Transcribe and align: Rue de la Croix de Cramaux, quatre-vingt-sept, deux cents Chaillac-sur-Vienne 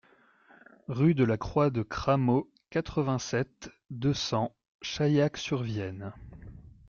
Rue 0.87 1.13
de 1.13 1.23
la 1.23 1.37
Croix 1.37 1.69
de 1.69 1.83
Cramaux, 1.83 2.49
quatre-vingt-sept, 2.71 3.69
deux 3.91 4.15
cents 4.15 4.51
Chaillac-sur-Vienne 4.81 6.11